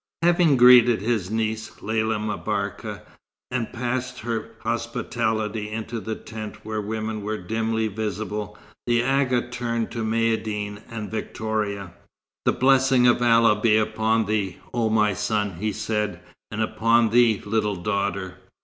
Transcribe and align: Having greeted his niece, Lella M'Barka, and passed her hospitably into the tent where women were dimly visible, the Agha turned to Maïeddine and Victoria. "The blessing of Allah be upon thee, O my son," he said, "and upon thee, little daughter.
Having 0.23 0.57
greeted 0.57 0.99
his 1.03 1.29
niece, 1.29 1.79
Lella 1.83 2.17
M'Barka, 2.17 3.03
and 3.51 3.71
passed 3.71 4.21
her 4.21 4.55
hospitably 4.61 5.69
into 5.71 5.99
the 5.99 6.15
tent 6.15 6.65
where 6.65 6.81
women 6.81 7.21
were 7.21 7.37
dimly 7.37 7.87
visible, 7.87 8.57
the 8.87 9.03
Agha 9.03 9.47
turned 9.51 9.91
to 9.91 10.03
Maïeddine 10.03 10.81
and 10.89 11.11
Victoria. 11.11 11.93
"The 12.45 12.53
blessing 12.53 13.05
of 13.05 13.21
Allah 13.21 13.61
be 13.61 13.77
upon 13.77 14.25
thee, 14.25 14.57
O 14.73 14.89
my 14.89 15.13
son," 15.13 15.57
he 15.57 15.71
said, 15.71 16.19
"and 16.49 16.61
upon 16.63 17.11
thee, 17.11 17.39
little 17.45 17.75
daughter. 17.75 18.39